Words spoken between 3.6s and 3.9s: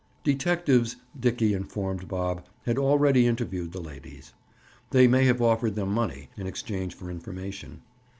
the